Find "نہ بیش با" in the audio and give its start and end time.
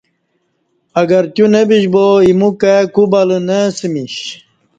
1.53-2.05